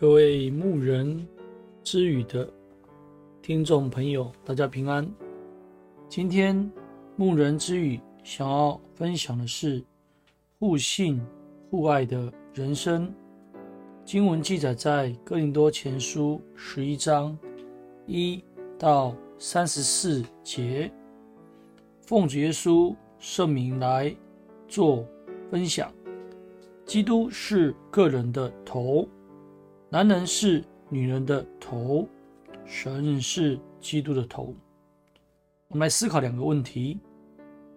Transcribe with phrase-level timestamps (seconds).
[0.00, 1.26] 各位牧人
[1.82, 2.48] 之语的
[3.42, 5.12] 听众朋友，大家平安。
[6.08, 6.70] 今天
[7.16, 9.82] 牧人之语想要分享的是
[10.60, 11.20] 互信
[11.68, 13.12] 互爱的人生。
[14.04, 17.36] 经文记载在哥林多前书十一章
[18.06, 18.40] 一
[18.78, 20.88] 到三十四节。
[22.02, 24.14] 奉主耶稣圣名来
[24.68, 25.04] 做
[25.50, 25.92] 分享。
[26.86, 29.04] 基督是个人的头。
[29.90, 32.06] 男人是女人的头，
[32.66, 34.54] 神是基督的头。
[35.68, 36.98] 我们来思考两个问题：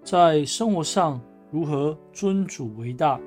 [0.04, 3.18] 在生活上如何尊主为大？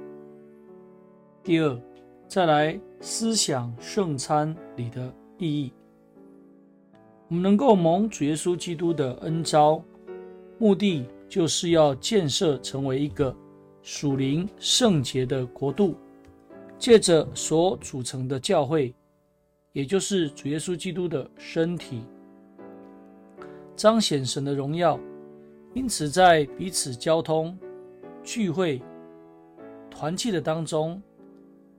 [1.43, 1.81] 第二，
[2.29, 5.73] 再来思想圣餐礼的意义。
[7.29, 9.83] 我们能够蒙主耶稣基督的恩召，
[10.59, 13.35] 目的就是要建设成为一个
[13.81, 15.97] 属灵圣洁的国度。
[16.79, 18.95] 借着所组成的教会，
[19.73, 22.03] 也就是主耶稣基督的身体，
[23.75, 24.99] 彰显神的荣耀。
[25.73, 27.59] 因此，在彼此交通、
[28.23, 28.81] 聚会、
[29.91, 31.03] 团契的当中，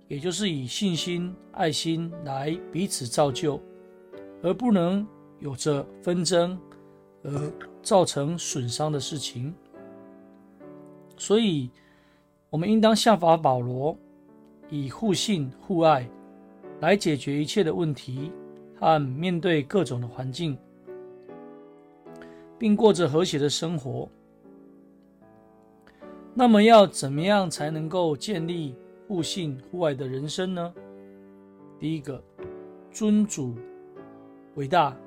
[0.08, 3.62] 也就是以信心、爱心来彼此造就，
[4.42, 5.08] 而不能
[5.40, 6.60] 有着纷争
[7.24, 9.54] 而造成损伤的事情。
[11.16, 11.70] 所以，
[12.50, 13.98] 我们应当效法保罗。
[14.70, 16.10] 以互信互爱
[16.80, 18.32] 来解决一切的问题
[18.80, 20.58] 和面对各种的环境，
[22.58, 24.10] 并过着和谐的生活。
[26.34, 28.76] 那么，要怎么样才能够建立
[29.08, 30.74] 互信互爱的人生呢？
[31.80, 32.22] 第一个，
[32.92, 33.56] 尊主
[34.56, 34.98] 为大。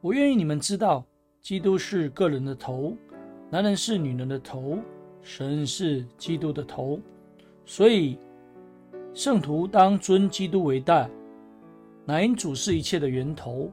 [0.00, 1.04] 我愿意你们知道，
[1.40, 2.96] 基督是个人的头，
[3.50, 4.78] 男人是女人的头，
[5.20, 7.00] 神是基督的头。
[7.68, 8.18] 所以，
[9.12, 11.06] 圣徒当尊基督为大，
[12.06, 13.70] 乃因主是一切的源头，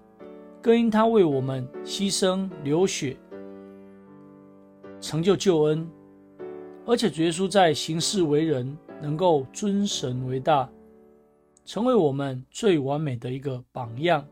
[0.61, 3.16] 更因他为我们牺牲流血，
[5.00, 5.89] 成就救恩。
[6.85, 10.69] 而且主耶稣在行事为人，能够尊神为大，
[11.63, 14.28] 成为我们最完美的一个榜样。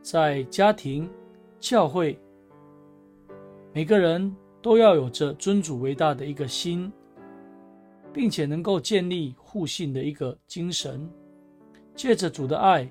[0.00, 1.10] 在家庭、
[1.58, 2.16] 教会，
[3.72, 4.32] 每个人
[4.62, 6.92] 都要有着尊主为大的一个心。
[8.16, 11.06] 并且能够建立互信的一个精神，
[11.94, 12.90] 借着主的爱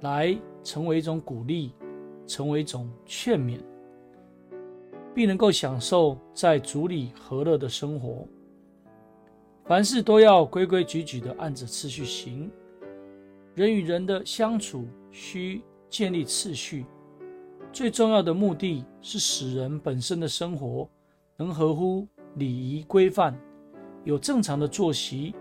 [0.00, 1.74] 来成为一种鼓励，
[2.26, 3.60] 成为一种劝勉，
[5.14, 8.26] 并能够享受在主里和乐的生活。
[9.66, 12.50] 凡事都要规规矩矩地按着次序行。
[13.54, 15.60] 人与人的相处需
[15.90, 16.86] 建立次序，
[17.70, 20.88] 最重要的目的是使人本身的生活
[21.36, 23.38] 能合乎礼仪规范。
[24.08, 25.34] 有正常的作息，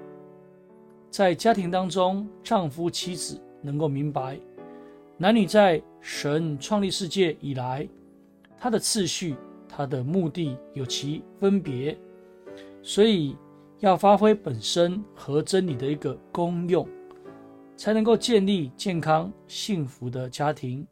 [1.10, 4.38] 在家庭当中，丈夫妻子能够明白，
[5.16, 7.88] 男女在神创立世界以来，
[8.60, 9.38] 他的次序、
[9.70, 11.98] 他的目的有其分别，
[12.84, 13.38] 所以
[13.80, 16.86] 要发挥本身和真理的一个功用，
[17.78, 20.86] 才能够建立健康幸福的家庭。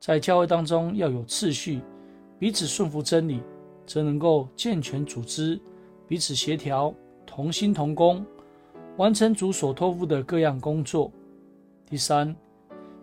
[0.00, 1.82] 在教会当中要有次序，
[2.38, 3.42] 彼此顺服真理，
[3.84, 5.60] 则能够健全组织。
[6.06, 6.94] 彼此协调，
[7.24, 8.24] 同心同工，
[8.96, 11.10] 完成主所托付的各样工作。
[11.86, 12.34] 第三，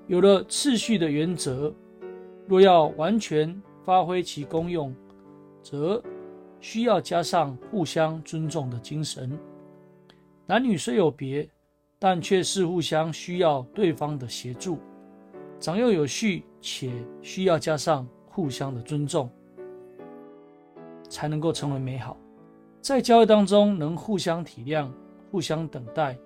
[0.07, 1.73] 有了次序的原则，
[2.47, 4.94] 若要完全发挥其功用，
[5.63, 6.01] 则
[6.59, 9.38] 需要加上互相尊重的精神。
[10.45, 11.50] 男女虽有别，
[11.97, 14.78] 但却是互相需要对方的协助。
[15.59, 16.91] 长幼有序，且
[17.22, 19.29] 需要加上互相的尊重，
[21.09, 22.18] 才能够成为美好。
[22.81, 24.90] 在教会当中，能互相体谅、
[25.30, 26.18] 互相等待，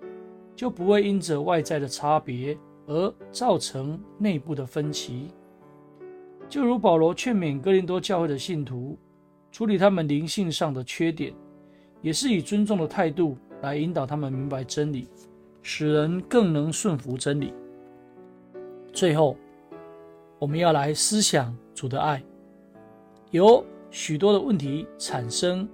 [0.55, 2.57] 就不会因着外在的差别
[2.87, 5.27] 而造成内部的分歧。
[6.47, 8.97] 就如保罗劝勉哥林多教会的信徒
[9.51, 11.33] 处理他们灵性上的缺点，
[12.01, 15.09] 也是以尊重的态度来引导他们明白真理，
[15.61, 17.53] 使人更能顺服真理。
[18.93, 19.35] 最后，
[20.39, 22.23] 我们要来思想主的爱，
[23.31, 23.61] 有
[23.91, 25.67] 许多的问题产生。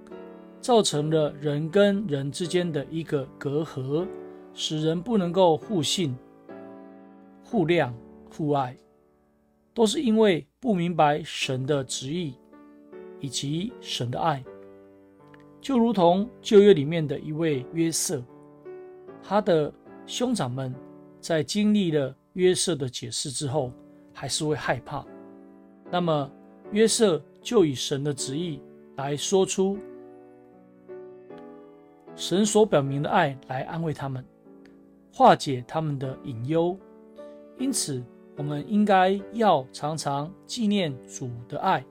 [0.61, 4.07] 造成了人跟人之间的一个隔阂，
[4.53, 6.15] 使人不能够互信、
[7.43, 7.91] 互谅、
[8.29, 8.77] 互爱，
[9.73, 12.35] 都是因为不明白神的旨意
[13.19, 14.43] 以及神的爱。
[15.59, 18.23] 就如同旧约里面的一位约瑟，
[19.23, 19.73] 他的
[20.05, 20.73] 兄长们
[21.19, 23.71] 在经历了约瑟的解释之后，
[24.13, 25.03] 还是会害怕。
[25.89, 26.31] 那么
[26.71, 28.61] 约瑟就以神的旨意
[28.95, 29.75] 来说出。
[32.15, 34.23] 神所表明的爱来安慰他们，
[35.13, 36.77] 化解他们的隐忧。
[37.57, 38.03] 因此，
[38.37, 41.83] 我们应该要常常纪念主的爱，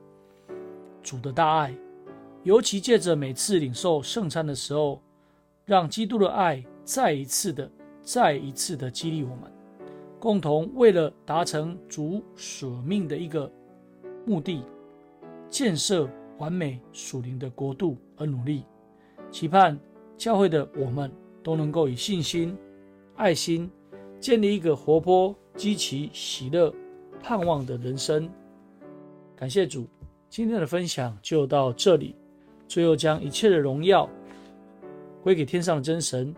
[1.03, 1.75] 主的大爱，
[2.43, 5.01] 尤其借着每次领受圣餐的时候，
[5.65, 7.71] 让基督的爱再一次的、
[8.03, 9.51] 再一次的激励我们，
[10.19, 13.51] 共同为了达成主舍命的一个
[14.27, 14.65] 目的，
[15.49, 16.09] 建设
[16.39, 18.65] 完美属灵的国度而努力，
[19.31, 19.79] 期盼
[20.21, 21.11] 教会的我们
[21.43, 22.55] 都能够以信心、
[23.17, 23.71] 爱心，
[24.21, 26.71] 建立一个活泼、积极、喜乐、
[27.23, 28.29] 盼望的人生。
[29.35, 29.87] 感谢主，
[30.29, 32.15] 今天的分享就到这里。
[32.69, 34.07] 最后，将一切的荣耀
[35.23, 36.35] 归给天上的真神，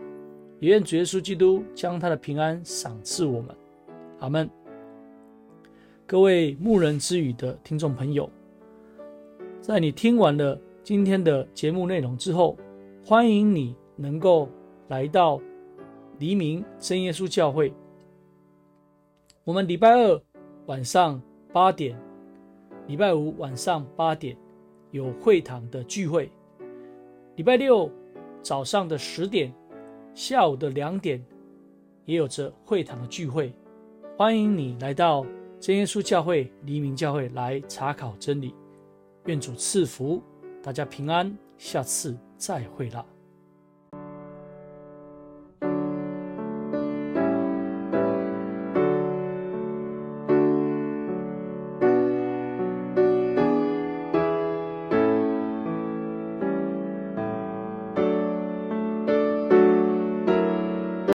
[0.61, 3.53] 也愿主耶稣基督将他的平安赏赐我们。
[4.19, 4.49] 阿门。
[6.07, 8.29] 各位牧人之语的听众朋友，
[9.59, 12.57] 在你听完了今天的节目内容之后，
[13.05, 14.47] 欢迎你能够
[14.87, 15.37] 来到
[16.19, 17.73] 黎明真耶稣教会。
[19.43, 20.21] 我们礼拜二
[20.67, 21.21] 晚上
[21.51, 21.99] 八点，
[22.87, 24.37] 礼拜五晚上八点
[24.91, 26.31] 有会堂的聚会，
[27.35, 27.91] 礼拜六
[28.41, 29.53] 早上的十点，
[30.13, 31.21] 下午的两点
[32.05, 33.53] 也有着会堂的聚会。
[34.17, 35.25] 欢迎你来到
[35.59, 38.55] 真耶稣教会黎明教会来查考真理。
[39.25, 40.23] 愿主赐福
[40.61, 43.12] 大家平安，下次再会了。